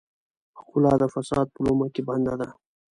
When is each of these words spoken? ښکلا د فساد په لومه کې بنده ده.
ښکلا 0.59 0.93
د 1.01 1.03
فساد 1.13 1.47
په 1.55 1.59
لومه 1.65 1.87
کې 1.93 2.01
بنده 2.07 2.33
ده. 2.41 2.49